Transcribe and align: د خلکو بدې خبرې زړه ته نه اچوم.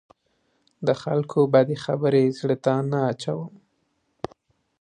د 0.87 0.89
خلکو 1.01 1.39
بدې 1.53 1.77
خبرې 1.85 2.23
زړه 2.39 2.55
ته 2.65 2.73
نه 2.91 2.99
اچوم. 3.11 3.53